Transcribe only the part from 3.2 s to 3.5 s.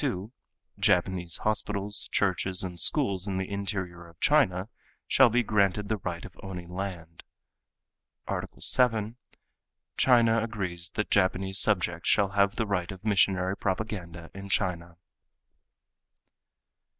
in the